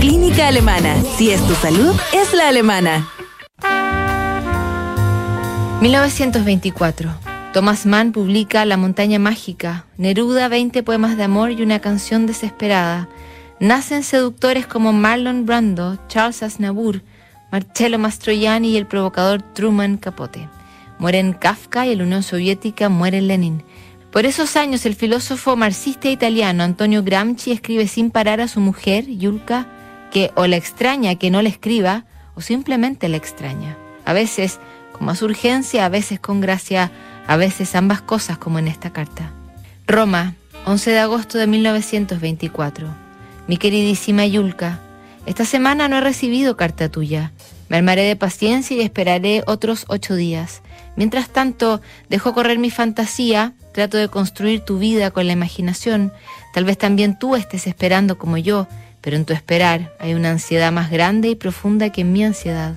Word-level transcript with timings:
Clínica 0.00 0.48
Alemana. 0.48 0.96
Si 1.18 1.30
es 1.30 1.46
tu 1.46 1.54
salud, 1.56 1.94
es 2.14 2.32
la 2.32 2.48
alemana. 2.48 3.06
1924. 5.82 7.10
Thomas 7.52 7.84
Mann 7.84 8.12
publica 8.12 8.64
La 8.64 8.78
montaña 8.78 9.18
mágica, 9.18 9.84
Neruda 9.98 10.48
20 10.48 10.82
poemas 10.84 11.18
de 11.18 11.24
amor 11.24 11.50
y 11.50 11.62
una 11.62 11.80
canción 11.80 12.26
desesperada. 12.26 13.10
Nacen 13.60 14.02
seductores 14.02 14.66
como 14.66 14.94
Marlon 14.94 15.44
Brando, 15.44 15.98
Charles 16.08 16.42
Aznavour, 16.42 17.02
Marcello 17.52 17.98
Mastroianni 17.98 18.70
y 18.70 18.78
el 18.78 18.86
provocador 18.86 19.42
Truman 19.52 19.98
Capote. 19.98 20.48
Mueren 20.98 21.34
Kafka 21.34 21.86
y 21.86 21.94
la 21.94 22.04
Unión 22.04 22.22
Soviética 22.22 22.88
muere 22.88 23.20
Lenin. 23.20 23.62
Por 24.10 24.24
esos 24.24 24.56
años 24.56 24.86
el 24.86 24.94
filósofo 24.94 25.56
marxista 25.56 26.08
italiano 26.08 26.64
Antonio 26.64 27.02
Gramsci 27.02 27.52
escribe 27.52 27.86
sin 27.86 28.10
parar 28.10 28.40
a 28.40 28.48
su 28.48 28.60
mujer, 28.60 29.06
Yulka, 29.06 29.66
que 30.10 30.30
o 30.34 30.46
la 30.46 30.56
extraña 30.56 31.14
que 31.14 31.30
no 31.30 31.42
le 31.42 31.48
escriba 31.48 32.04
o 32.34 32.40
simplemente 32.40 33.08
la 33.08 33.16
extraña. 33.16 33.76
A 34.04 34.12
veces 34.12 34.58
con 34.92 35.06
más 35.06 35.22
urgencia, 35.22 35.84
a 35.84 35.88
veces 35.88 36.20
con 36.20 36.40
gracia, 36.40 36.90
a 37.26 37.36
veces 37.36 37.74
ambas 37.74 38.00
cosas 38.00 38.38
como 38.38 38.58
en 38.58 38.68
esta 38.68 38.90
carta. 38.90 39.30
Roma, 39.86 40.34
11 40.66 40.90
de 40.90 40.98
agosto 40.98 41.38
de 41.38 41.46
1924. 41.46 42.88
Mi 43.46 43.56
queridísima 43.56 44.26
Yulka, 44.26 44.78
esta 45.26 45.44
semana 45.44 45.88
no 45.88 45.96
he 45.96 46.00
recibido 46.00 46.56
carta 46.56 46.88
tuya. 46.88 47.32
Me 47.68 47.76
armaré 47.76 48.02
de 48.02 48.16
paciencia 48.16 48.76
y 48.76 48.80
esperaré 48.80 49.42
otros 49.46 49.84
ocho 49.88 50.16
días. 50.16 50.60
Mientras 50.96 51.28
tanto, 51.28 51.80
dejo 52.08 52.34
correr 52.34 52.58
mi 52.58 52.70
fantasía, 52.70 53.54
trato 53.72 53.96
de 53.96 54.08
construir 54.08 54.60
tu 54.60 54.78
vida 54.78 55.10
con 55.10 55.26
la 55.26 55.32
imaginación. 55.32 56.12
Tal 56.52 56.64
vez 56.64 56.78
también 56.78 57.18
tú 57.18 57.36
estés 57.36 57.66
esperando 57.66 58.18
como 58.18 58.38
yo, 58.38 58.66
pero 59.00 59.16
en 59.16 59.24
tu 59.24 59.32
esperar 59.32 59.94
hay 59.98 60.14
una 60.14 60.30
ansiedad 60.30 60.72
más 60.72 60.90
grande 60.90 61.28
y 61.28 61.34
profunda 61.34 61.90
que 61.90 62.02
en 62.02 62.12
mi 62.12 62.24
ansiedad. 62.24 62.74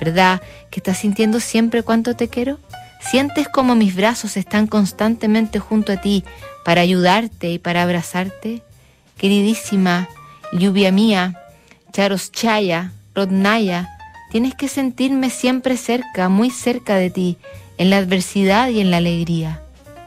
¿Verdad 0.00 0.40
que 0.70 0.80
estás 0.80 0.98
sintiendo 0.98 1.40
siempre 1.40 1.82
cuánto 1.82 2.16
te 2.16 2.28
quiero? 2.28 2.58
¿Sientes 3.00 3.48
como 3.48 3.74
mis 3.74 3.94
brazos 3.94 4.36
están 4.36 4.66
constantemente 4.66 5.58
junto 5.58 5.92
a 5.92 6.00
ti 6.00 6.24
para 6.64 6.80
ayudarte 6.80 7.50
y 7.50 7.58
para 7.58 7.82
abrazarte? 7.82 8.62
Queridísima, 9.16 10.08
lluvia 10.52 10.92
mía, 10.92 11.40
Charoschaya, 11.92 12.92
Rodnaya, 13.14 13.88
tienes 14.30 14.54
que 14.54 14.68
sentirme 14.68 15.30
siempre 15.30 15.76
cerca, 15.76 16.28
muy 16.28 16.50
cerca 16.50 16.96
de 16.96 17.10
ti, 17.10 17.38
en 17.76 17.90
la 17.90 17.98
adversidad 17.98 18.68
y 18.68 18.80
en 18.80 18.90
la 18.90 18.96
alegría. 18.96 19.62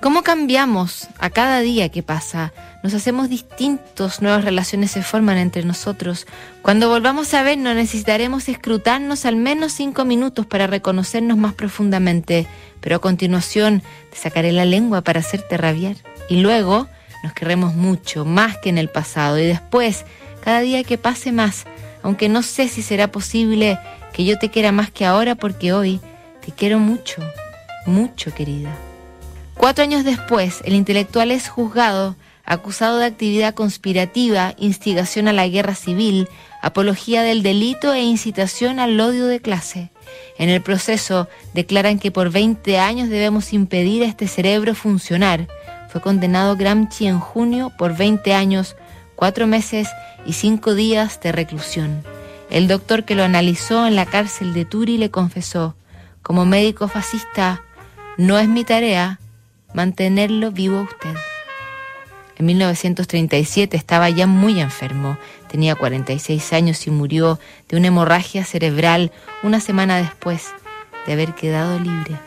¿Cómo 0.06 0.22
cambiamos 0.22 1.08
a 1.17 1.31
cada 1.31 1.61
día 1.61 1.89
que 1.89 2.03
pasa? 2.03 2.53
Nos 2.84 2.94
hacemos 2.94 3.28
distintos, 3.28 4.22
nuevas 4.22 4.45
relaciones 4.45 4.92
se 4.92 5.02
forman 5.02 5.39
entre 5.39 5.66
nosotros. 5.66 6.28
Cuando 6.62 6.89
volvamos 6.89 7.34
a 7.34 7.42
vernos 7.42 7.73
necesitaremos 7.73 8.47
escrutarnos 8.47 9.25
al 9.25 9.36
menos 9.36 9.72
cinco 9.72 10.06
minutos 10.06 10.45
para 10.45 10.67
reconocernos 10.67 11.39
más 11.39 11.56
profundamente, 11.56 12.45
pero 12.81 12.97
a 12.97 13.00
continuación 13.00 13.81
te 14.12 14.17
sacaré 14.17 14.52
la 14.52 14.66
lengua 14.66 15.02
para 15.02 15.22
hacerte 15.22 15.58
rabiar. 15.58 15.95
Y 16.30 16.42
luego 16.42 16.88
nos 17.23 17.34
querremos 17.34 17.73
mucho, 17.73 18.25
más 18.25 18.59
que 18.59 18.69
en 18.69 18.78
el 18.78 18.90
pasado, 18.90 19.40
y 19.40 19.47
después, 19.47 20.06
cada 20.44 20.59
día 20.59 20.84
que 20.84 21.00
pase 21.00 21.31
más, 21.31 21.66
aunque 22.03 22.30
no 22.30 22.44
sé 22.44 22.67
si 22.67 22.84
será 22.84 23.08
posible 23.08 23.80
que 24.14 24.23
yo 24.23 24.38
te 24.38 24.52
quiera 24.52 24.72
más 24.72 24.92
que 24.92 25.03
ahora 25.03 25.34
porque 25.34 25.73
hoy 25.73 26.00
te 26.45 26.52
quiero 26.52 26.78
mucho, 26.78 27.23
mucho 27.88 28.36
querida. 28.36 28.69
Cuatro 29.58 29.84
años 29.84 30.03
después, 30.03 30.61
el 30.66 30.73
intelectual 30.73 31.31
es 31.31 31.50
juzgado, 31.50 32.16
acusado 32.44 33.00
de 33.00 33.06
actividad 33.06 33.53
conspirativa, 33.53 34.53
instigación 34.58 35.28
a 35.28 35.34
la 35.34 35.47
guerra 35.47 35.75
civil, 35.75 36.28
apología 36.62 37.23
del 37.23 37.42
delito 37.42 37.94
e 37.94 38.02
incitación 38.02 38.80
al 38.80 39.00
odio 39.00 39.25
de 39.25 39.42
clase. 39.42 39.92
En 40.38 40.50
el 40.50 40.62
proceso 40.62 41.28
declaran 41.53 42.00
que 42.00 42.12
por 42.12 42.30
20 42.30 42.78
años 42.78 43.09
debemos 43.09 43.53
impedir 43.53 44.03
a 44.03 44.08
este 44.08 44.28
cerebro 44.28 44.75
funcionar. 44.75 45.47
Fue 45.90 46.02
condenado 46.02 46.56
Gramsci 46.56 47.08
en 47.08 47.19
junio 47.19 47.72
por 47.78 47.96
20 47.96 48.34
años, 48.34 48.75
cuatro 49.16 49.47
meses 49.47 49.88
y 50.25 50.34
cinco 50.34 50.75
días 50.75 51.19
de 51.22 51.31
reclusión. 51.31 52.03
El 52.50 52.68
doctor 52.68 53.06
que 53.06 53.16
lo 53.16 53.24
analizó 53.24 53.88
en 53.88 53.96
la 53.96 54.06
cárcel 54.06 54.53
de 54.53 54.66
Turi 54.66 54.97
le 54.97 55.09
confesó, 55.09 55.75
como 56.22 56.46
médico 56.46 56.88
fascista, 56.88 57.63
no 58.18 58.38
es 58.38 58.47
mi 58.47 58.63
tarea 58.63 59.19
mantenerlo 59.75 60.52
vivo 60.52 60.81
usted. 60.81 61.13
En 62.38 62.46
1937 62.47 63.78
estaba 63.78 64.09
ya 64.09 64.25
muy 64.25 64.59
enfermo, 64.59 65.18
tenía 65.50 65.75
46 65.75 66.53
años 66.53 66.88
y 66.88 66.91
murió 66.91 67.40
de 67.69 67.78
una 67.78 67.88
hemorragia 67.88 68.44
cerebral 68.44 69.12
una 69.44 69.59
semana 69.59 69.97
después 69.97 70.53
de 71.06 71.14
haber 71.14 71.34
quedado 71.35 71.78
libre. 71.80 72.18